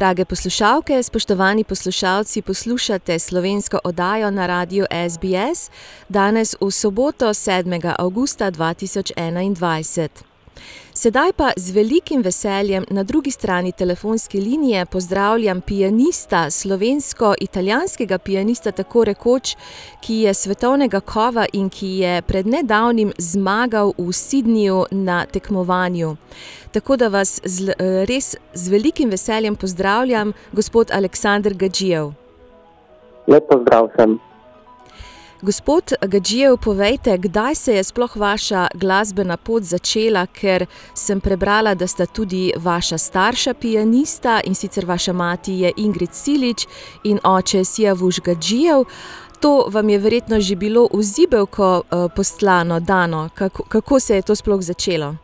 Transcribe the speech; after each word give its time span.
Drage 0.00 0.24
poslušalke, 0.24 1.02
spoštovani 1.02 1.64
poslušalci, 1.64 2.42
poslušate 2.42 3.18
slovensko 3.18 3.78
oddajo 3.84 4.30
na 4.30 4.46
radiju 4.46 4.86
SBS 5.10 5.70
danes 6.08 6.56
v 6.60 6.70
soboto 6.70 7.28
7. 7.28 7.94
avgusta 7.98 8.50
2021. 8.50 10.29
Sedaj 10.94 11.32
pa 11.32 11.52
z 11.56 11.70
velikim 11.70 12.22
veseljem 12.22 12.84
na 12.90 13.02
drugi 13.02 13.30
strani 13.30 13.72
telefonske 13.72 14.38
linije 14.38 14.86
pozdravljam 14.86 15.60
pianista, 15.60 16.50
slovensko-italijanskega 16.50 18.18
pianista, 18.18 18.72
tako 18.72 19.04
rekoč, 19.04 19.56
ki 20.00 20.14
je 20.14 20.34
svetovnega 20.34 21.00
kova 21.00 21.46
in 21.52 21.68
ki 21.70 21.86
je 21.86 22.22
pred 22.22 22.46
nedavnim 22.46 23.12
zmagal 23.18 23.92
v 23.98 24.10
Sydneyju 24.12 24.84
na 24.90 25.26
tekmovanju. 25.26 26.16
Tako 26.72 26.96
da 26.96 27.08
vas 27.08 27.40
z, 27.44 27.72
res 28.08 28.34
z 28.54 28.68
velikim 28.68 29.10
veseljem 29.10 29.56
pozdravljam, 29.56 30.32
gospod 30.52 30.90
Aleksandr 30.92 31.54
Gadžijev. 31.54 32.12
Lep 33.26 33.46
pozdrav 33.48 33.88
sem. 33.96 34.18
Gospod 35.42 35.92
Gadžijev, 36.02 36.56
povejte, 36.64 37.18
kdaj 37.18 37.54
se 37.54 37.74
je 37.74 37.84
sploh 37.84 38.16
vaša 38.16 38.66
glasbena 38.74 39.36
pot 39.36 39.62
začela, 39.62 40.26
ker 40.26 40.66
sem 40.94 41.20
prebrala, 41.20 41.72
da 41.74 41.86
sta 41.86 42.04
tudi 42.06 42.52
vaša 42.56 42.98
starša 42.98 43.54
pianista 43.54 44.40
in 44.44 44.54
sicer 44.54 44.84
vaša 44.84 45.12
mati 45.12 45.52
je 45.52 45.72
Ingrid 45.76 46.12
Silič 46.12 46.66
in 47.04 47.18
oče 47.24 47.64
Sijavuš 47.64 48.20
Gadžijev. 48.20 48.84
To 49.40 49.64
vam 49.72 49.88
je 49.88 49.98
verjetno 49.98 50.40
že 50.40 50.56
bilo 50.56 50.88
v 50.92 51.02
zibelko 51.02 51.82
poslano, 52.16 52.80
dano. 52.80 53.28
Kako, 53.34 53.62
kako 53.68 54.00
se 54.00 54.16
je 54.16 54.22
to 54.22 54.34
sploh 54.34 54.60
začelo? 54.60 55.14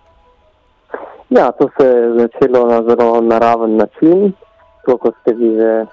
Ja, 1.28 1.52
to 1.52 1.68
se 1.76 1.86
je 1.86 2.14
začelo 2.20 2.66
na 2.66 2.82
zelo 2.88 3.20
naraven 3.20 3.76
način, 3.76 4.32
to, 4.86 4.96
kot 4.96 5.14
ste 5.20 5.34
vi 5.34 5.56
že 5.56 5.84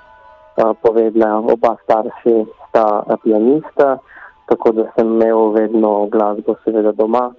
povedali, 0.82 1.52
oba 1.52 1.76
starši 1.84 2.46
sta 2.70 3.04
pianista 3.24 4.00
tako 4.54 4.72
da 4.72 4.84
sem 4.96 5.08
imel 5.08 5.50
vedno 5.50 6.08
glasbo, 6.12 6.56
seveda 6.64 6.92
doma. 6.92 7.32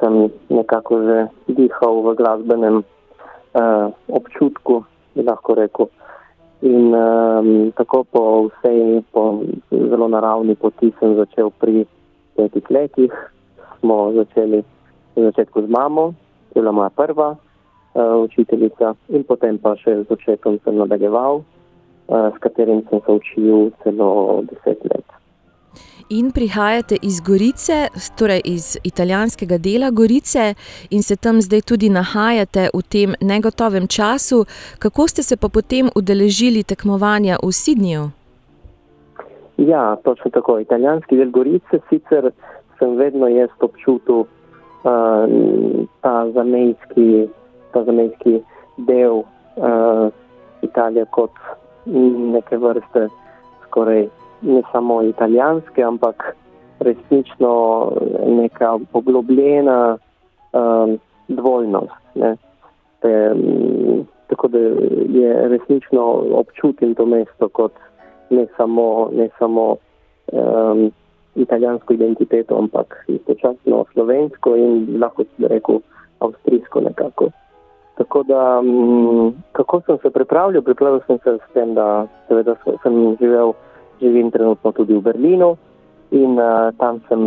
Sem 0.00 0.30
nekako 0.48 1.02
že 1.04 1.18
dihal 1.46 2.00
v 2.00 2.14
glasbenem 2.16 2.76
uh, 2.80 3.92
občutku, 4.08 4.84
bi 5.14 5.22
lahko 5.22 5.54
rekel. 5.54 5.92
In 6.62 6.94
um, 6.94 7.72
tako 7.76 8.04
po 8.04 8.22
vsej, 8.48 9.02
po 9.12 9.44
zelo 9.70 10.08
naravni 10.08 10.56
poti 10.56 10.92
sem 11.00 11.16
začel 11.20 11.52
pri 11.60 11.84
petih 12.36 12.70
letih. 12.70 13.12
Smo 13.80 14.12
začeli 14.16 14.64
na 15.16 15.28
začetku 15.28 15.66
z 15.66 15.68
mamo, 15.68 16.14
ki 16.52 16.58
je 16.58 16.62
bila 16.64 16.72
moja 16.72 16.90
prva 16.96 17.36
uh, 17.36 18.24
učiteljica, 18.24 18.94
in 19.12 19.24
potem 19.28 19.58
pa 19.58 19.76
še 19.76 20.00
z 20.06 20.08
očetom 20.08 20.56
sem 20.64 20.80
nadaljeval, 20.80 21.44
uh, 21.44 22.28
s 22.32 22.38
katerim 22.40 22.86
sem 22.88 23.04
se 23.04 23.20
učil 23.20 23.74
celo 23.84 24.40
deset 24.48 24.80
let. 24.88 25.21
In 26.08 26.30
prihajate 26.32 26.96
iz 27.02 27.20
Gorice, 27.20 27.88
torej 28.18 28.40
iz 28.44 28.78
italijanskega 28.84 29.58
dela 29.58 29.90
Gorice, 29.90 30.54
in 30.90 31.02
se 31.02 31.16
tam 31.16 31.40
zdaj 31.42 31.60
tudi 31.60 31.88
nahajate 31.88 32.68
v 32.74 32.82
tem 32.82 33.14
negotovem 33.20 33.86
času. 33.88 34.44
Kako 34.78 35.08
ste 35.08 35.22
se 35.22 35.36
pa 35.36 35.48
potem 35.48 35.90
udeležili 35.96 36.64
tekmovanja 36.64 37.36
v 37.42 37.52
Sydneyju? 37.52 38.10
Ja, 39.56 39.96
točno 40.04 40.30
tako. 40.30 40.58
Italijanski 40.58 41.16
del 41.16 41.30
Gorice, 41.30 41.78
sicer 41.90 42.30
sem 42.78 42.96
vedno 42.96 43.28
jaz 43.28 43.50
občutil 43.60 44.24
uh, 44.24 44.26
ta, 46.00 46.30
zamejski, 46.34 47.28
ta 47.72 47.84
zamejski 47.84 48.40
del 48.76 49.22
uh, 49.56 50.10
Italije 50.62 51.04
kot 51.10 51.30
neke 51.86 52.56
vrste 52.56 53.08
skoraj 53.66 54.08
ne 54.42 54.62
samo 54.72 55.02
italijanske, 55.02 55.82
ampak 55.82 56.36
resnično 56.80 57.92
neka 58.26 58.78
poglobljena 58.92 59.98
um, 60.52 60.98
dvojnost. 61.28 61.92
Te, 63.00 63.34
tako 64.26 64.48
da 64.48 64.58
je 65.18 65.48
resnično 65.48 66.22
občutim 66.32 66.94
to 66.94 67.06
mesto 67.06 67.48
kot 67.48 67.72
ne 68.30 68.46
samo, 68.56 69.10
ne 69.12 69.28
samo 69.38 69.76
um, 70.32 70.90
italijansko 71.34 71.92
identiteto, 71.92 72.56
ampak 72.58 73.04
istočasno 73.08 73.84
slovensko 73.92 74.56
in 74.56 74.98
lahko 75.00 75.24
rekel 75.38 75.78
avstrijsko 76.18 76.80
nekako. 76.80 77.28
Tako 77.94 78.22
da, 78.22 78.60
um, 78.60 79.34
kako 79.52 79.80
sem 79.80 79.98
se 80.02 80.10
pripravljal? 80.10 80.62
Pripravljal 80.62 81.00
sem 81.06 81.18
se 81.24 81.38
s 81.48 81.52
tem, 81.52 81.74
da 81.74 82.06
seveda 82.28 82.56
sem 82.82 83.16
živel 83.20 83.52
živim 84.02 84.30
trenutno 84.30 84.72
tudi 84.72 84.98
v 84.98 85.06
Berlinu 85.06 85.56
in 86.10 86.36
uh, 86.36 86.74
tam 86.76 87.00
sem 87.08 87.22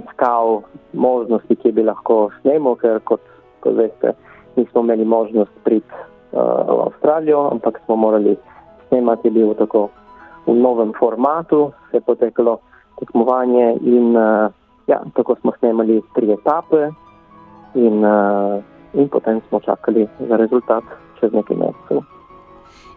iskal 0.00 0.62
možnosti, 0.94 1.56
ki 1.60 1.74
bi 1.76 1.84
lahko 1.84 2.30
snemal, 2.40 2.78
ker 2.80 3.02
kot, 3.04 3.20
kot 3.60 3.74
veste, 3.76 4.14
nismo 4.56 4.80
imeli 4.86 5.04
možnost 5.04 5.52
priti 5.66 5.92
uh, 6.32 6.38
v 6.70 6.78
Avstralijo, 6.86 7.50
ampak 7.52 7.82
smo 7.84 7.98
morali 8.00 8.36
snemati 8.88 9.30
bil 9.30 9.52
tako 9.58 9.90
v 10.46 10.56
novem 10.56 10.94
formatu, 10.96 11.72
se 11.90 12.00
je 12.00 12.06
poteklo 12.06 12.60
tekmovanje 12.98 13.76
in 13.82 14.16
uh, 14.16 14.48
ja, 14.86 15.02
tako 15.14 15.36
smo 15.40 15.52
snemali 15.58 16.00
tri 16.14 16.32
etape 16.32 16.88
in, 17.74 18.04
uh, 18.04 18.62
in 18.94 19.08
potem 19.08 19.40
smo 19.48 19.60
čakali 19.60 20.08
za 20.28 20.36
rezultat 20.36 20.84
čez 21.20 21.32
nekaj 21.32 21.56
mesecev. 21.56 22.19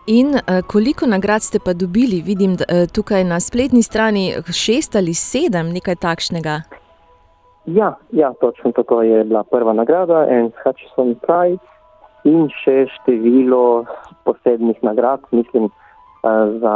In 0.08 0.36
uh, 0.36 0.60
koliko 0.68 1.06
nagrad 1.08 1.42
ste 1.42 1.60
pa 1.66 1.74
dobili? 1.74 2.22
Vidim 2.26 2.56
da, 2.56 2.66
uh, 2.68 2.90
tukaj 2.96 3.24
na 3.24 3.40
spletni 3.40 3.84
strani 3.84 4.34
šest 4.52 4.96
ali 4.96 5.14
sedem, 5.14 5.70
nekaj 5.72 5.96
takšnega. 5.96 6.62
Ja, 7.66 7.96
ja, 8.12 8.34
točno 8.42 8.72
tako 8.72 9.02
je 9.02 9.24
bila 9.24 9.44
prva 9.44 9.74
nagrada, 9.74 10.26
en 10.30 10.52
Hutchison 10.64 11.16
Prize 11.16 11.64
in 12.24 12.50
še 12.52 12.86
število 12.98 13.86
posebnih 14.28 14.84
nagrad, 14.84 15.24
mislim, 15.32 15.72
uh, 15.72 16.52
za 16.60 16.76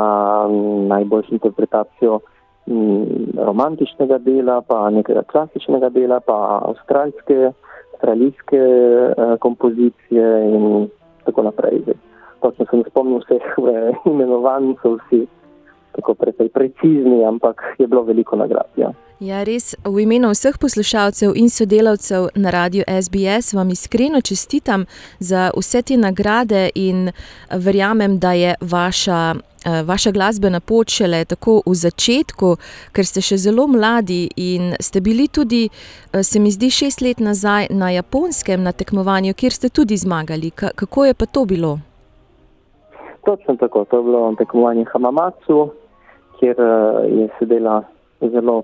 najboljšo 0.88 1.36
interpretacijo 1.36 2.22
um, 2.66 3.28
romantičnega 3.36 4.24
dela, 4.24 4.62
pa 4.62 4.90
nekega 4.90 5.28
klasičnega 5.28 5.90
dela, 5.90 6.24
pa 6.24 6.62
avstralske, 6.72 7.52
avstralijske 7.92 8.64
uh, 8.64 9.36
kompozicije 9.44 10.28
in 10.56 10.88
tako 11.26 11.52
naprej. 11.52 11.84
Točno 12.42 12.66
sem 12.70 12.84
spomnil 12.90 13.20
vseh 13.26 13.46
imenovanj, 14.12 14.76
so 14.82 14.98
vsi 14.98 15.28
tako 15.98 16.14
precej 16.14 16.50
precizni, 16.50 17.26
ampak 17.26 17.62
je 17.80 17.88
bilo 17.88 18.04
veliko 18.04 18.36
nagrad. 18.36 18.70
Ja. 18.76 18.92
Ja, 19.20 19.42
res, 19.42 19.74
v 19.82 20.04
imenu 20.04 20.30
vseh 20.30 20.60
poslušalcev 20.62 21.34
in 21.42 21.50
sodelavcev 21.50 22.28
na 22.38 22.52
radiju 22.54 22.84
SBS 22.86 23.54
vam 23.58 23.70
iskreno 23.74 24.22
čestitam 24.22 24.86
za 25.20 25.50
vse 25.58 25.82
te 25.82 25.98
nagrade 25.98 26.70
in 26.76 27.10
verjamem, 27.50 28.20
da 28.20 28.34
je 28.34 28.54
vaša, 28.62 29.36
eh, 29.66 29.82
vaša 29.84 30.12
glasbena 30.12 30.60
pot 30.60 30.90
šele 30.90 31.26
tako 31.26 31.64
v 31.66 31.74
začetku, 31.74 32.58
ker 32.94 33.06
ste 33.06 33.22
še 33.22 33.38
zelo 33.38 33.68
mladi 33.68 34.30
in 34.36 34.76
ste 34.80 35.02
bili 35.02 35.28
tudi, 35.28 35.70
eh, 36.14 36.24
se 36.24 36.40
mi 36.40 36.52
zdi, 36.52 36.70
šest 36.70 37.02
let 37.02 37.20
nazaj 37.20 37.68
na 37.70 37.90
japonskem 37.90 38.64
na 38.64 38.72
tekmovanju, 38.72 39.34
kjer 39.34 39.54
ste 39.54 39.70
tudi 39.70 39.98
zmagali. 39.98 40.52
Kako 40.52 41.06
je 41.06 41.14
pa 41.14 41.26
to 41.26 41.46
bilo? 41.46 41.80
Točno 43.28 43.56
tako, 43.56 43.86
to 43.86 43.98
je 43.98 44.04
bilo 44.04 44.36
tekmovanje 44.38 44.86
Hamamatsu, 44.86 45.70
kjer 46.40 46.56
eh, 46.60 47.08
je 47.20 47.30
sedela 47.40 47.84
zelo 48.22 48.64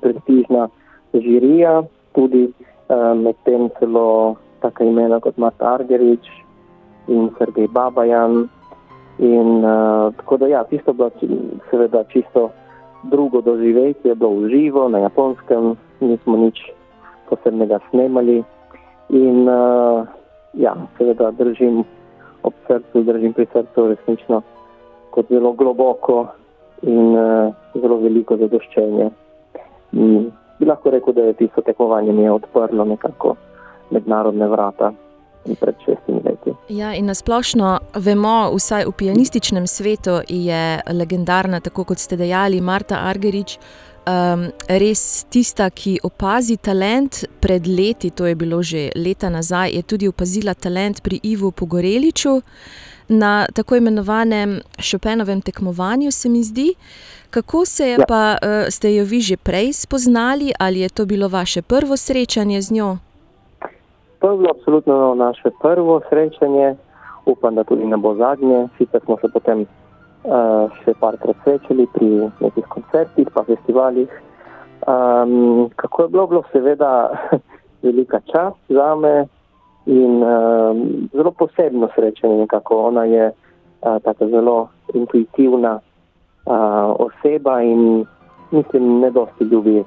prestižna 0.00 0.68
žirija, 1.14 1.82
tudi 2.12 2.44
uh, 2.44 3.18
med 3.18 3.34
tem 3.44 3.70
celo 3.78 4.36
taka 4.60 4.84
imena 4.84 5.20
kot 5.20 5.36
Marta 5.36 5.74
Argerič 5.74 6.28
in 7.08 7.30
Sergej 7.38 7.68
Babajan. 7.68 8.48
In 9.18 9.64
uh, 9.64 10.14
tako 10.16 10.36
da 10.36 10.46
ja, 10.46 10.64
tisto 10.64 10.92
bilo 10.92 11.10
seveda 11.70 12.04
čisto 12.04 12.50
drugo 13.02 13.40
doživetje, 13.40 14.10
je 14.10 14.14
bilo 14.14 14.30
v 14.30 14.48
živo 14.48 14.88
na 14.88 14.98
japonskem, 14.98 15.76
nismo 16.00 16.36
nič 16.36 16.60
posebnega 17.30 17.78
snemali. 17.90 18.42
In 19.08 19.48
uh, 19.48 20.06
ja, 20.52 20.76
seveda 20.98 21.30
držim 21.30 21.84
ob 22.44 22.54
srcu, 22.66 23.02
držim 23.02 23.32
pri 23.32 23.46
srcu 23.52 23.86
resnično 23.88 24.42
kot 25.10 25.28
zelo 25.28 25.52
globoko 25.52 26.26
in 26.82 27.14
uh, 27.16 27.54
zelo 27.74 27.98
veliko 28.02 28.36
zadoščenje. 28.36 29.10
Mm, 29.92 30.26
bi 30.58 30.66
lahko 30.68 30.90
rekel, 30.90 31.14
da 31.14 31.28
je 31.30 31.38
tisto 31.44 31.62
tekmovanje 31.62 32.12
mi 32.12 32.28
odprlo 32.28 32.84
nekako 32.84 33.36
mednarodne 33.90 34.48
vrata. 34.48 34.92
Ja, 36.68 36.94
in 36.96 37.06
nasplošno 37.06 37.78
vemo, 38.00 38.48
vsaj 38.56 38.86
v 38.88 38.92
pianističnem 38.96 39.66
svetu 39.68 40.22
je 40.28 40.80
legendarna, 40.88 41.60
tako 41.60 41.84
kot 41.84 42.00
ste 42.00 42.16
dejali, 42.16 42.62
Marta 42.64 43.02
Argerič, 43.04 43.58
um, 44.06 44.46
res 44.68 45.24
tista, 45.30 45.68
ki 45.70 45.98
opazi 46.04 46.56
talent 46.56 47.24
pred 47.40 47.66
leti, 47.66 48.10
to 48.10 48.26
je 48.26 48.34
bilo 48.34 48.62
že 48.62 48.90
leta 48.96 49.30
nazaj, 49.30 49.70
je 49.74 49.82
tudi 49.82 50.08
opazila 50.08 50.54
talent 50.54 51.02
pri 51.02 51.20
Ivu 51.22 51.50
Pogoreliču 51.50 52.40
na 53.08 53.46
tako 53.54 53.76
imenovanem 53.76 54.60
Šopenovem 54.78 55.40
tekmovanju, 55.40 56.10
se 56.10 56.28
mi 56.28 56.42
zdi. 56.42 56.74
Kako 57.30 57.64
se 57.64 57.88
je 57.88 57.96
ja. 57.98 58.04
pa, 58.08 58.36
uh, 58.42 58.68
ste 58.68 58.94
jo 58.94 59.04
vi 59.04 59.20
že 59.20 59.36
prej 59.36 59.72
spoznali, 59.72 60.52
ali 60.58 60.80
je 60.80 60.88
to 60.88 61.06
bilo 61.06 61.28
vaše 61.28 61.62
prvo 61.62 61.96
srečanje 61.96 62.62
z 62.62 62.72
njo? 62.72 62.96
To 64.18 64.30
je 64.30 64.36
bilo 64.36 64.50
absolutno 64.50 65.14
naše 65.14 65.50
prvo 65.62 66.00
srečanje, 66.08 66.76
upam, 67.26 67.54
da 67.54 67.64
tudi 67.64 67.84
ne 67.84 67.96
bo 67.96 68.14
zadnje. 68.14 68.68
Sicer 68.78 69.00
smo 69.04 69.16
se 69.20 69.28
potem 69.32 69.66
uh, 70.24 70.72
še 70.84 70.94
parkrat 71.00 71.36
srečali 71.44 71.86
pri 71.94 72.10
nekih 72.40 72.66
koncertih, 72.68 73.28
pa 73.34 73.44
festivalih. 73.44 74.10
Um, 74.84 75.70
kako 75.76 76.02
je 76.02 76.08
bilo, 76.08 76.26
bilo 76.26 76.42
seveda 76.52 76.90
velika 77.86 78.20
čast 78.32 78.60
za 78.68 78.94
me, 78.94 79.26
in 79.86 80.22
uh, 80.22 80.76
zelo 81.12 81.30
posebno 81.30 81.88
srečanje. 81.94 82.36
Nekako. 82.36 82.86
Ona 82.86 83.04
je 83.04 83.32
uh, 83.32 84.02
tako 84.02 84.26
zelo 84.26 84.68
intuitivna 84.94 85.80
uh, 86.46 86.52
oseba 86.98 87.62
in 87.62 88.06
mislim, 88.50 89.00
ne 89.00 89.10
dosti 89.10 89.44
ljubi 89.44 89.84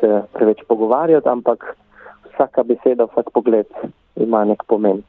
se 0.00 0.22
preveč 0.32 0.58
pogovarjati, 0.68 1.28
ampak 1.28 1.76
vsaka 2.34 2.62
beseda, 2.62 3.04
vsak 3.04 3.30
pogled 3.32 3.66
ima 4.16 4.44
nek 4.44 4.62
pomen. 4.66 5.02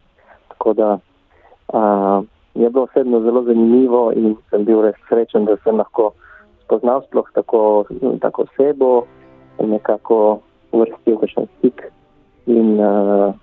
Tako 0.48 0.74
da 0.74 0.98
uh, 1.68 2.26
je 2.56 2.70
bilo 2.70 2.84
osebno 2.84 3.22
zelo 3.22 3.44
zanimivo 3.44 4.12
in 4.16 4.36
sem 4.50 4.66
bil 4.66 4.82
res 4.82 4.96
srečen, 5.10 5.46
da 5.46 5.58
sem 5.64 5.78
lahko 5.78 6.14
spoznal 6.64 7.04
sploh 7.08 7.28
tako, 7.34 7.86
tako 8.22 8.46
osebo 8.48 9.06
in 9.60 9.70
nekako 9.76 10.40
uvrstil 10.72 11.20
v 11.22 11.30
še 11.32 11.46
stik. 11.58 11.84
In, 12.48 12.80
uh, 12.80 13.34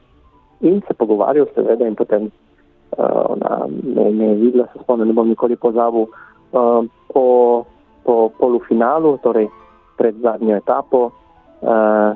in 0.61 0.81
se 0.87 0.95
pogovarjal, 0.95 1.49
seveda, 1.55 1.87
in 1.87 1.97
potem 1.99 2.29
uh, 2.99 3.23
ona 3.37 3.67
me, 3.69 4.11
me 4.11 4.33
je 4.33 4.37
videla, 4.47 4.69
se 4.73 4.83
spomnim, 4.83 5.11
ne 5.11 5.17
bom 5.17 5.29
nikoli 5.29 5.57
pozabil, 5.57 6.07
uh, 6.53 6.81
po, 7.13 7.27
po 8.05 8.17
polufinalu, 8.39 9.17
torej 9.23 9.49
pred 9.99 10.17
zadnjo 10.23 10.57
etapo, 10.57 11.11
uh, 11.61 12.15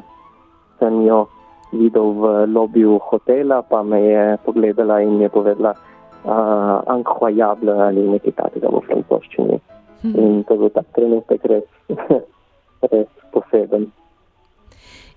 sem 0.78 1.02
jo 1.06 1.26
videl 1.75 2.14
v 2.16 2.46
lobiju 2.54 3.00
hotela, 3.10 3.60
pa 3.66 3.82
me 3.82 4.00
je 4.00 4.25
pogledala 4.46 5.00
in 5.02 5.20
je 5.20 5.28
povedala, 5.28 5.75
uh, 6.26 6.82
Ankhoajable 6.87 7.73
ali 7.88 8.08
nekaj 8.08 8.34
takega 8.43 8.73
v 8.75 8.82
francoščini. 8.88 9.61
Hmm. 10.02 10.17
In 10.19 10.43
to 10.44 10.55
je 10.55 10.58
bil 10.64 10.75
tak 10.75 10.90
trenutek 10.99 11.46
res, 11.49 11.69
res 12.93 13.08
poseben. 13.32 13.88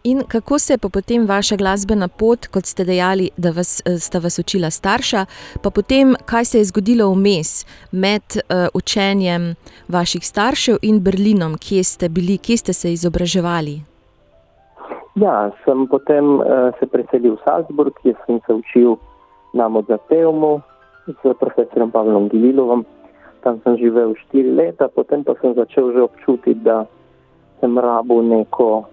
In 0.03 0.21
kako 0.27 0.59
se 0.59 0.73
je 0.73 0.77
potem 0.77 1.25
vaša 1.27 1.55
glasbena 1.59 2.07
pot, 2.07 2.47
kot 2.47 2.65
ste 2.65 2.85
dejali, 2.87 3.29
da 3.37 3.51
vas, 3.51 3.81
eh, 3.85 3.97
sta 3.99 4.19
vas 4.19 4.39
učila 4.39 4.71
starša, 4.71 5.25
pa 5.63 5.69
potem 5.69 6.15
kaj 6.25 6.45
se 6.45 6.57
je 6.57 6.69
zgodilo 6.71 7.11
vmes 7.11 7.65
med 7.91 8.23
uh, 8.23 8.67
učenjem 8.73 9.55
vaših 9.87 10.23
staršev 10.23 10.77
in 10.81 11.03
Berlinom, 11.03 11.57
kje 11.59 11.83
ste 11.83 12.09
bili, 12.09 12.37
kje 12.37 12.57
ste 12.57 12.73
se 12.73 12.93
izobraževali? 12.93 13.81
Ja, 15.15 15.51
sem 15.65 15.87
potem 15.87 16.39
uh, 16.39 16.71
se 16.79 16.87
preselil 16.87 17.35
v 17.35 17.43
Salzburg, 17.43 17.93
kjer 18.01 18.15
sem 18.25 18.39
se 18.47 18.53
učil 18.53 18.95
na 19.53 19.67
Mozarteumu 19.67 20.61
z 21.07 21.33
profesorjem 21.39 21.91
Pavlom 21.91 22.29
Gililovom. 22.29 22.85
Tam 23.39 23.59
sem 23.63 23.77
živel 23.79 24.15
štiri 24.27 24.51
leta, 24.51 24.89
potem 24.91 25.23
pa 25.23 25.35
sem 25.39 25.55
začel 25.55 25.95
že 25.95 26.01
občutiti, 26.03 26.59
da 26.59 26.85
sem 27.59 27.77
rabo 27.79 28.21
neko 28.21 28.83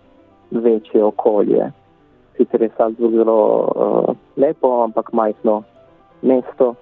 večje 0.51 1.05
okolje. 1.05 1.73
Sicer 2.37 2.63
je 2.63 2.71
Salzburg 2.77 3.15
zelo 3.15 3.41
uh, 3.41 4.15
lepo, 4.37 4.85
ampak 4.85 5.13
majhno 5.13 5.63
mesto, 6.23 6.75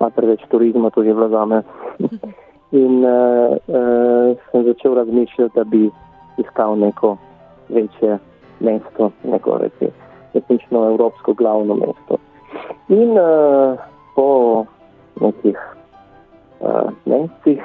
ima 0.00 0.10
preveč 0.10 0.44
turizma, 0.48 0.90
tudi 0.90 1.12
v 1.12 1.18
Lazame. 1.18 1.62
In 2.84 3.02
uh, 3.06 3.58
uh, 3.70 4.36
sem 4.50 4.64
začel 4.64 4.94
razmišljati, 4.94 5.54
da 5.54 5.64
bi 5.64 5.90
iskal 6.38 6.78
neko 6.78 7.16
večje 7.68 8.18
mesto, 8.60 9.10
neko 9.24 9.58
resnično 10.34 10.88
evropsko 10.88 11.32
glavno 11.32 11.74
mesto. 11.74 12.18
In 12.88 13.18
uh, 13.18 13.78
po 14.14 14.66
nekih 15.20 15.58
uh, 16.60 16.90
mesecih 17.06 17.62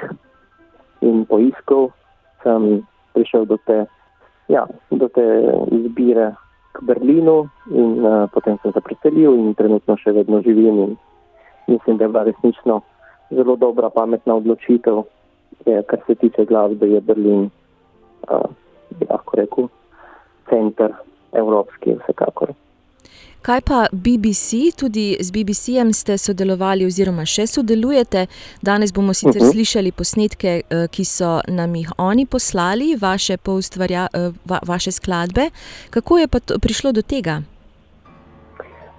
in 1.00 1.24
poiskov 1.26 1.90
sem 2.42 2.84
prišel 3.14 3.46
do 3.46 3.56
te 3.66 3.86
ja, 4.48 4.66
do 4.90 5.08
te 5.08 5.24
izbire 5.70 6.34
k 6.72 6.82
Berlinu 6.82 7.48
in 7.70 8.02
uh, 8.02 8.26
potem 8.34 8.58
sem 8.62 8.72
se 8.72 8.80
preselil 8.80 9.34
in 9.34 9.54
trenutno 9.54 9.96
še 9.98 10.14
vedno 10.14 10.42
živim. 10.42 10.78
In 10.86 10.92
mislim, 11.70 11.96
da 11.96 12.04
je 12.04 12.08
bila 12.08 12.22
resnično 12.26 12.80
zelo 13.30 13.56
dobra, 13.56 13.90
pametna 13.90 14.34
odločitev, 14.34 15.02
je, 15.66 15.82
kar 15.82 15.98
se 16.06 16.14
tiče 16.14 16.44
glasbe, 16.44 16.86
je 16.86 17.00
Berlin, 17.00 17.50
uh, 18.26 18.50
bi 18.98 19.06
lahko 19.10 19.36
rekel, 19.38 19.68
center 20.50 20.94
evropski, 21.32 21.94
vsekakor. 22.02 22.54
Kaj 23.40 23.60
pa 23.64 23.86
BBC, 23.92 24.68
tudi 24.76 25.16
z 25.16 25.32
BBC-jem 25.32 25.92
ste 25.96 26.18
sodelovali, 26.20 26.84
oziroma 26.84 27.24
še 27.24 27.46
sodelujete? 27.48 28.26
Danes 28.60 28.92
bomo 28.92 29.14
sicer 29.16 29.40
uh 29.40 29.46
mhm. 29.46 29.48
-huh. 29.48 29.52
slišali 29.52 29.92
posnetke, 29.92 30.52
eh, 30.60 30.88
ki 30.92 31.04
so 31.04 31.40
nam 31.48 31.74
jih 31.74 31.88
oni 31.98 32.26
poslali, 32.26 32.96
vaše, 33.00 33.34
eh, 33.34 34.32
va, 34.44 34.58
vaše 34.66 34.92
skladbe. 34.92 35.50
Kako 35.90 36.18
je 36.18 36.28
pa 36.28 36.40
to, 36.40 36.58
prišlo 36.58 36.92
do 36.92 37.02
tega? 37.02 37.42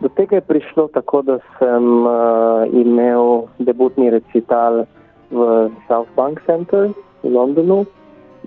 Do 0.01 0.10
tega 0.10 0.36
je 0.36 0.41
prišlo 0.41 0.88
tako, 0.93 1.21
da 1.21 1.38
sem 1.60 1.86
uh, 2.05 2.65
imel 2.74 3.45
debutni 3.60 4.10
recital 4.10 4.86
v 5.29 5.69
South 5.88 6.10
Bank 6.15 6.41
Center 6.45 6.89
v 7.24 7.29
Londonu 7.29 7.86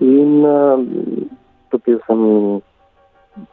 in 0.00 0.42
uh, 0.44 0.82
dobil 1.70 2.00
sem 2.06 2.20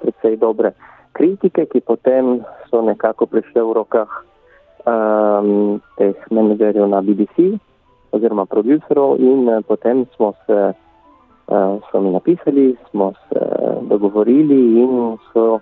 precej 0.02 0.38
dobre 0.38 0.74
kritike, 1.14 1.66
ki 1.66 1.80
potem 1.82 2.42
so 2.70 2.82
nekako 2.82 3.26
prišle 3.26 3.62
v 3.62 3.72
rokah 3.76 4.12
um, 4.86 5.80
teh 5.98 6.16
menedžerjev 6.32 6.88
na 6.88 7.02
BBC 7.02 7.60
oziroma 8.12 8.46
producerov 8.46 9.20
in 9.20 9.48
uh, 9.48 9.64
potem 9.64 10.06
smo 10.16 10.34
se, 10.48 10.74
uh, 10.74 11.74
so 11.92 11.96
mi 12.02 12.12
napisali, 12.12 12.76
smo 12.92 13.14
se 13.30 13.40
dogovorili 13.88 14.84
in 14.84 15.18
so 15.32 15.60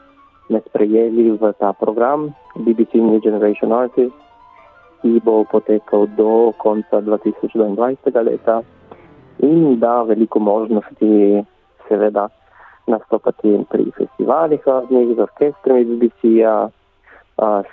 me 0.49 0.61
sprejeli 0.65 1.37
v 1.37 1.53
ta 1.61 1.73
program 1.73 2.33
BBC 2.57 2.97
New 2.97 3.21
Generation 3.21 3.69
Artist, 3.73 4.15
ki 5.01 5.21
bo 5.23 5.45
potekal 5.45 6.09
do 6.17 6.51
konca 6.57 7.01
2022. 7.01 8.23
leta 8.25 8.61
in 9.39 9.79
da 9.79 10.03
veliko 10.03 10.39
možnosti 10.39 11.45
seveda 11.87 12.27
nastopati 12.89 13.55
pri 13.69 13.91
festivalih 13.97 14.61
raznih, 14.65 15.15
z 15.15 15.19
orkestrom 15.19 15.77
iz 15.77 15.87
BBC-ja, 15.87 16.69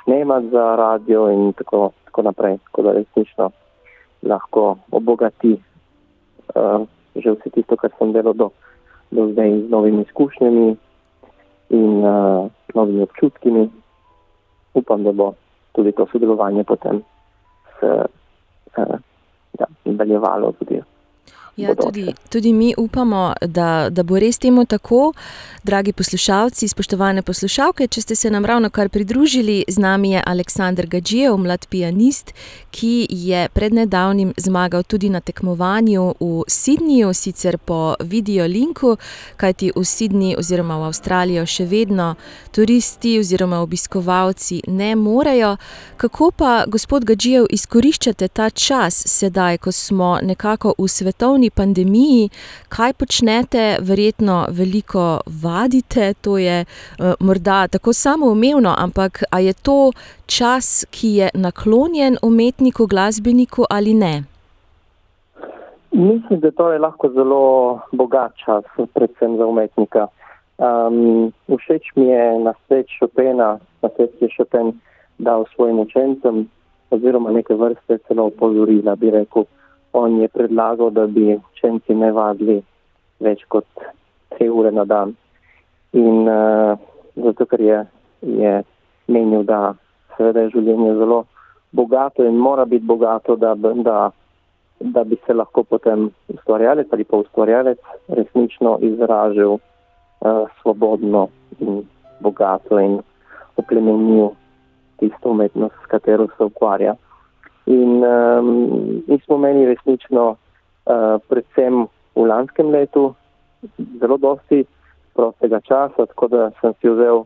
snemati 0.05 0.49
za 0.49 0.77
radio 0.77 1.31
in 1.31 1.53
tako, 1.53 1.91
tako 2.05 2.23
naprej. 2.23 2.59
Tako 2.65 2.83
da 2.83 2.93
resnično 2.93 3.51
lahko 4.23 4.77
obogati 4.91 5.57
uh, 6.55 6.87
že 7.17 7.33
vse 7.33 7.51
tisto, 7.51 7.77
kar 7.77 7.91
sem 7.99 8.13
delal 8.13 8.35
do, 8.35 8.51
do 9.11 9.29
zdaj 9.33 9.51
z 9.51 9.71
novimi 9.71 10.03
izkušnjami 10.03 10.77
in 11.69 12.05
uh, 12.05 12.51
novimi 12.75 13.03
občutki. 13.03 13.51
Upam, 14.75 15.05
da 15.05 15.13
bo 15.13 15.33
tudi 15.73 15.93
to 15.93 16.07
sodelovanje 16.13 16.65
potem 16.65 17.03
se 17.81 17.87
uh, 18.77 18.99
ja, 19.61 19.67
nadaljevalo 19.85 20.53
tudi. 20.53 20.83
Ja, 21.57 21.75
tudi, 21.75 22.15
tudi 22.29 22.53
mi 22.53 22.75
upamo, 22.77 23.33
da, 23.41 23.89
da 23.91 24.03
bo 24.03 24.19
res 24.19 24.39
temu 24.39 24.65
tako. 24.65 25.13
Dragi 25.65 25.93
poslušalci, 25.93 26.69
spoštovane 26.69 27.23
poslušalke, 27.23 27.87
če 27.89 28.01
ste 28.01 28.15
se 28.15 28.31
nam 28.31 28.45
ravno 28.45 28.69
kar 28.71 28.89
pridružili, 28.89 29.65
z 29.69 29.79
nami 29.79 30.11
je 30.11 30.23
Aleksandr 30.27 30.87
Gađijev, 30.87 31.37
mlad 31.37 31.67
pianist, 31.67 32.35
ki 32.71 33.07
je 33.11 33.49
prednedavnim 33.49 34.35
zmagal 34.37 34.83
tudi 34.83 35.09
na 35.09 35.21
tekmovanju 35.21 36.05
v 36.21 36.45
Sydneyju, 36.47 37.13
sicer 37.13 37.59
po 37.59 37.97
videolinku, 38.01 38.97
kajti 39.37 39.73
v 39.77 39.85
Sydney 39.85 40.37
oziroma 40.39 40.77
v 40.79 40.91
Avstralijo 40.93 41.47
še 41.47 41.65
vedno 41.65 42.15
turisti 42.53 43.17
oziroma 43.19 43.63
obiskovalci 43.65 44.61
ne 44.69 44.93
morejo. 44.97 45.57
Kako 45.97 46.31
pa, 46.31 46.53
gospod 46.69 47.05
Gađijev, 47.05 47.49
izkoriščate 47.51 48.29
ta 48.29 48.51
čas 48.51 49.03
sedaj, 49.09 49.59
ko 49.59 49.73
smo 49.73 50.19
nekako 50.23 50.75
v 50.79 50.89
svetovni 50.89 51.46
svetovni 51.47 51.51
pandemiji, 51.51 52.31
kaj 52.69 52.93
počnete, 52.93 53.79
verjetno 53.81 54.47
veliko 54.51 55.21
vadite, 55.27 56.15
to 56.21 56.39
je 56.39 56.65
uh, 56.65 57.15
morda 57.21 57.69
tako 57.69 57.93
samoumevno, 57.93 58.75
ampak 58.79 59.25
ali 59.31 59.47
je 59.47 59.53
to 59.53 59.93
čas, 60.27 60.85
ki 60.91 61.09
je 61.09 61.29
naklonjen 61.35 62.17
umetniku, 62.23 62.87
glasbeniku 62.87 63.65
ali 63.71 63.95
ne? 63.95 64.25
Mislim, 65.93 66.41
da 66.41 66.51
to 66.51 66.73
je 66.73 66.79
lahko 66.79 67.09
zelo 67.09 67.81
bogat 67.93 68.33
čas, 68.45 68.65
predvsem 68.95 69.37
za 69.37 69.47
umetnika. 69.47 70.09
Um, 70.59 71.33
všeč 71.49 71.93
mi 71.97 72.07
je 72.07 72.39
na 72.39 72.53
svet 72.67 72.87
Chopina, 72.99 73.59
na 73.83 73.89
svet 73.97 74.11
je 74.21 74.29
Chopin 74.37 74.73
dal 75.19 75.45
svojim 75.55 75.79
učencem, 75.79 76.49
oziroma 76.91 77.33
neke 77.33 77.55
vrste 77.55 77.99
celo 78.09 78.27
opozorila, 78.27 78.97
bi 78.97 79.11
rekel 79.11 79.45
on 79.97 80.21
je 80.21 80.29
predlagal, 80.29 80.91
da 80.91 81.07
bi 81.07 81.39
učenci 81.53 81.95
ne 81.95 82.13
vadili 82.13 82.57
več 83.21 83.45
kot 83.49 83.67
tri 84.35 84.49
ure 84.53 84.73
na 84.73 84.85
dan. 84.85 85.15
In 85.97 86.29
uh, 86.29 86.77
zato, 87.17 87.47
ker 87.49 87.63
je, 87.65 87.79
je 88.21 88.53
menil, 89.09 89.47
da 89.49 89.73
seveda 90.17 90.45
je 90.45 90.53
življenje 90.57 90.93
zelo 91.01 91.23
bogato 91.77 92.25
in 92.25 92.37
mora 92.37 92.65
biti 92.69 92.85
bogato, 92.85 93.37
da, 93.41 93.55
da, 93.57 94.11
da 94.81 95.05
bi 95.05 95.17
se 95.27 95.35
lahko 95.35 95.65
potem 95.65 96.11
ustvarjalec 96.35 96.93
ali 96.93 97.05
pa 97.05 97.23
ustvarjalec 97.25 97.81
resnično 98.09 98.79
izražal 98.91 99.57
uh, 99.57 100.45
svobodno 100.61 101.29
in 101.61 101.83
bogato 102.21 102.81
in 102.81 103.01
oplemenil 103.57 104.35
tisto 105.01 105.33
umetnost, 105.33 105.75
s 105.85 105.91
katero 105.93 106.29
se 106.37 106.45
ukvarja. 106.45 106.95
In 107.67 108.05
um, 108.05 109.03
mi 109.07 109.19
smo 109.25 109.39
meni 109.39 109.67
resnično, 109.67 110.37
uh, 110.87 111.17
predvsem 111.29 111.87
v 112.15 112.27
lanskem 112.27 112.71
letu, 112.71 113.15
zelo 114.01 114.17
dosti 114.17 114.65
prostega 115.15 115.61
časa, 115.61 116.07
tako 116.07 116.29
da 116.29 116.51
sem 116.61 116.75
si 116.81 116.89
vzel 116.89 117.25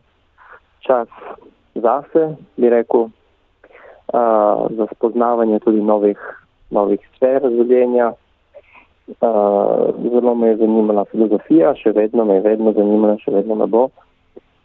čas 0.81 1.07
zase, 1.75 2.35
bi 2.57 2.69
rekel, 2.69 3.09
uh, 4.13 4.65
za 4.69 4.87
spoznavanje 4.95 5.59
tudi 5.59 5.81
novih, 5.81 6.17
novih 6.69 6.99
sfer 7.15 7.45
življenja. 7.45 8.11
Uh, 9.21 9.91
zelo 10.09 10.35
me 10.35 10.53
je 10.53 10.61
zanimala 10.61 11.05
filozofija, 11.11 11.75
še 11.75 11.91
vedno 11.93 12.25
me 12.25 12.39
je 12.39 12.47
vedno 12.49 12.73
zanimala, 12.73 13.17
še 13.21 13.33
vedno 13.35 13.55
me 13.59 13.67
bo. 13.67 13.89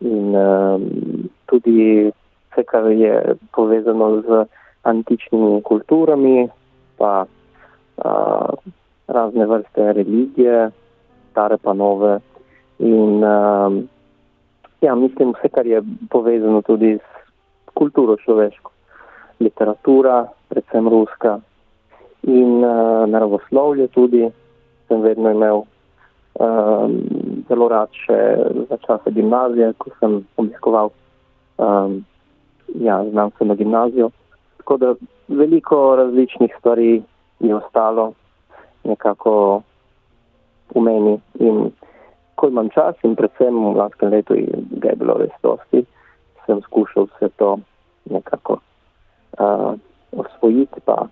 In 0.01 0.37
um, 0.37 0.85
tudi 1.51 2.09
vse, 2.09 2.65
kar 2.65 2.89
je 2.93 3.37
povezano 3.53 4.23
z 4.23 4.47
antičnimi 4.87 5.63
kulturami, 5.63 6.47
pa 6.97 7.27
a, 7.27 8.11
razne 9.09 9.47
vrste 9.47 9.93
religije, 9.93 10.71
stare 11.31 11.59
pa 11.63 11.73
nove. 11.73 12.19
In 12.79 13.25
a, 13.25 13.71
ja, 14.81 14.95
mislim, 14.95 15.35
vse, 15.35 15.49
kar 15.49 15.67
je 15.67 15.83
povezano 16.11 16.63
tudi 16.63 16.97
s 16.99 17.75
kulturo 17.75 18.17
človeško, 18.17 18.71
literatura, 19.41 20.25
predvsem 20.49 20.89
ruska 20.89 21.39
in 22.23 22.61
naravoslovje 23.07 23.87
tudi, 23.89 24.29
sem 24.89 25.01
vedno 25.01 25.31
imel. 25.31 25.63
Um, 26.37 27.01
zelo 27.49 27.69
rad 27.73 27.95
še 27.97 28.17
za 28.69 28.77
čase 28.85 29.13
gimnazije, 29.17 29.71
ko 29.81 29.89
sem 30.01 30.19
obiskoval 30.37 30.91
um, 31.57 32.03
ja, 32.83 32.99
znanstveno 33.11 33.57
gimnazijo. 33.57 34.11
Tako 34.67 34.77
da 34.77 34.95
veliko 35.29 35.97
različnih 35.97 36.55
stvari 36.59 37.03
je 37.41 37.55
ostalo 37.55 38.13
nekako 38.85 39.63
v 40.75 40.81
meni. 40.81 41.21
In 41.39 41.71
ko 42.35 42.49
imam 42.49 42.69
čas, 42.75 42.97
in 43.03 43.15
predvsem 43.15 43.55
v 43.55 43.77
lanskem 43.77 44.11
letu, 44.11 44.35
ga 44.71 44.89
je 44.89 44.97
bilo 44.97 45.15
res 45.23 45.37
dosti, 45.43 45.85
sem 46.47 46.59
skušal 46.67 47.07
vse 47.13 47.29
to 47.39 47.53
nekako 48.11 48.59
uh, 49.39 49.79
osvojiti, 50.13 50.83
pa 50.85 51.07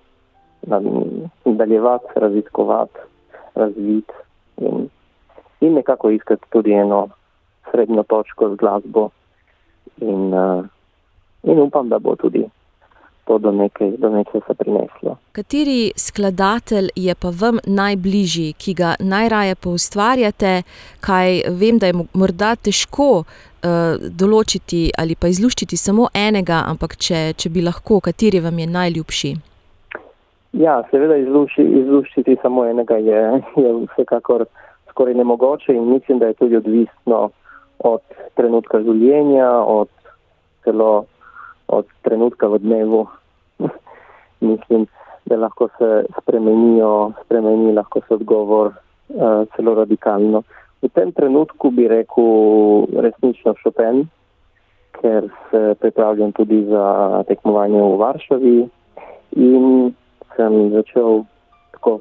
nadaljevati, 1.45 2.11
raziskovati, 2.17 3.07
razviti 3.55 4.19
in, 4.57 4.89
in 5.61 5.75
nekako 5.75 6.11
iskati 6.11 6.51
tudi 6.51 6.73
eno 6.73 7.07
srednjo 7.71 8.03
točko 8.03 8.51
z 8.51 8.57
glasbo. 8.57 9.09
In, 10.01 10.35
uh, 10.35 10.67
in 11.43 11.63
upam, 11.63 11.89
da 11.89 11.99
bo 11.99 12.17
tudi 12.17 12.49
to 13.25 13.39
do 13.39 13.53
nekaj, 13.53 13.91
do 13.99 14.09
nekaj 14.11 14.41
se 14.47 14.55
prineslo. 14.55 15.17
Kateri 15.33 15.93
skladatelj 15.97 16.89
je 16.97 17.15
pa 17.15 17.31
vam 17.41 17.59
najbližji, 17.67 18.53
ki 18.53 18.75
ga 18.75 18.95
najraje 19.01 19.55
poustvarjate, 19.55 20.63
kaj 21.01 21.41
vem, 21.61 21.79
da 21.79 21.87
je 21.87 22.05
morda 22.15 22.55
težko 22.57 23.09
uh, 23.23 23.25
določiti 24.21 24.91
ali 24.99 25.17
pa 25.17 25.33
izluščiti 25.33 25.77
samo 25.77 26.09
enega, 26.15 26.65
ampak 26.69 26.97
če, 26.97 27.33
če 27.37 27.51
bi 27.51 27.65
lahko, 27.65 28.01
kateri 28.01 28.43
vam 28.45 28.59
je 28.59 28.67
najljubši? 28.67 29.33
Ja, 30.55 30.83
seveda 30.91 31.17
izluši, 31.19 31.65
izluščiti 31.81 32.37
samo 32.43 32.67
enega 32.71 33.01
je, 33.03 33.23
je 33.65 33.73
vsekakor 33.89 34.47
skoraj 34.91 35.15
nemogoče 35.15 35.75
in 35.75 35.89
mislim, 35.91 36.19
da 36.19 36.31
je 36.31 36.39
tudi 36.39 36.57
odvisno 36.57 37.31
od 37.79 38.01
trenutka 38.39 38.79
življenja, 38.85 39.49
od 39.51 39.91
celo 40.65 41.05
od 41.69 41.87
trenutka 42.03 42.49
v 42.49 42.59
dnevu. 42.59 43.07
Mislim, 44.41 44.87
da 45.27 45.37
lahko 45.37 45.69
se 45.79 46.05
spremenijo, 46.21 47.13
spremeni 47.25 47.73
lahko 47.73 48.01
se 48.09 48.15
odgovor 48.15 48.67
uh, 48.67 49.49
celo 49.57 49.75
radikalno. 49.75 50.43
V 50.83 50.89
tem 50.89 51.13
trenutku 51.13 51.71
bi 51.71 51.89
rekel 51.89 52.85
resnično 53.01 53.55
Chopin, 53.63 54.05
ker 55.01 55.29
se 55.51 55.75
pripravljam 55.81 56.33
tudi 56.33 56.65
za 56.65 57.23
tekmovanje 57.29 57.81
v 57.81 57.97
Varšavi 57.97 58.69
in 59.37 59.95
sem 60.37 60.71
začel 60.71 61.25
tako 61.73 61.99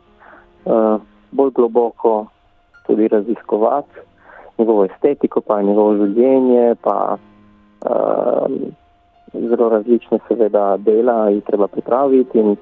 uh, 0.65 1.00
bolj 1.32 1.51
globoko 1.51 2.25
tudi 2.88 3.08
raziskovati 3.08 4.00
njegovo 4.58 4.86
estetiko, 4.86 5.41
pa 5.41 5.62
njegovo 5.62 5.96
življenje, 5.96 6.75
pa 6.82 7.17
uh, 7.17 8.51
zelo 9.33 9.69
različne, 9.69 10.19
seveda, 10.27 10.77
dela 10.77 11.29
in 11.29 11.41
treba 11.41 11.67
pripraviti, 11.67 12.39
in, 12.39 12.55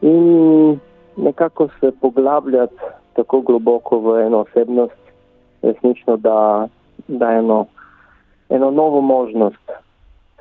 in 0.00 0.78
nekako 1.16 1.68
se 1.80 1.92
poglabljati 2.00 2.74
tako 3.16 3.40
globoko 3.40 3.98
v 3.98 4.20
eno 4.26 4.38
osebnost, 4.38 5.00
resnično, 5.62 6.16
da 6.16 6.68
da 7.08 7.30
eno, 7.30 7.66
eno 8.48 8.70
novo 8.70 9.00
možnost 9.00 9.70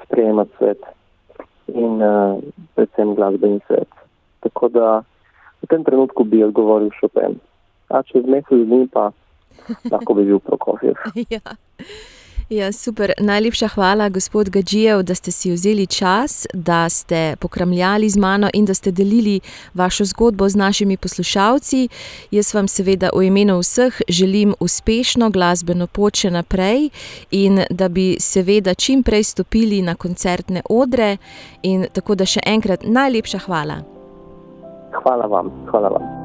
sprejemati 0.06 0.52
svet 0.58 0.82
in 1.68 2.02
uh, 2.04 2.44
predvsem 2.76 3.16
glasbeni 3.16 3.60
svet. 3.68 3.88
Tako 4.40 4.68
da 4.70 5.04
v 5.62 5.68
tem 5.68 5.84
trenutku 5.84 6.24
bi 6.24 6.44
odgovoril 6.44 6.90
Chopin. 7.00 7.40
A 7.90 8.04
čez 8.04 8.26
mesec 8.26 8.66
dni 8.66 8.88
pa 8.94 9.12
lahko 9.92 10.14
bi 10.14 10.26
bil 10.26 10.40
Prokofjev. 10.40 10.94
ja. 11.36 11.42
Ja, 12.50 12.72
super. 12.72 13.12
Najlepša 13.20 13.68
hvala, 13.68 14.10
gospod 14.10 14.50
Gađijev, 14.50 15.02
da 15.02 15.16
ste 15.16 15.32
si 15.32 15.52
vzeli 15.52 15.88
čas, 15.88 16.48
da 16.54 16.90
ste 16.90 17.36
pokramljali 17.40 18.10
z 18.10 18.18
mano 18.18 18.50
in 18.54 18.66
da 18.66 18.74
ste 18.74 18.92
delili 18.92 19.40
vašo 19.74 20.06
zgodbo 20.06 20.50
z 20.50 20.56
našimi 20.56 20.98
poslušalci. 20.98 21.90
Jaz 22.32 22.54
vam 22.54 22.68
seveda 22.68 23.10
v 23.16 23.24
imenu 23.24 23.60
vseh 23.60 24.02
želim 24.10 24.54
uspešno 24.60 25.30
glasbeno 25.30 25.88
pot 25.88 26.16
še 26.16 26.32
naprej 26.32 26.90
in 27.32 27.64
da 27.70 27.90
bi 27.90 28.16
seveda 28.20 28.74
čim 28.74 29.04
prej 29.04 29.24
stopili 29.24 29.82
na 29.82 29.96
koncertne 29.96 30.62
odre. 30.70 31.18
In 31.64 31.88
tako 31.94 32.16
da 32.16 32.26
še 32.26 32.40
enkrat 32.46 32.86
najlepša 32.86 33.40
hvala. 33.48 33.82
Hvala 35.02 35.26
vam. 35.26 35.50
Hvala 35.72 35.90
vam. 35.90 36.25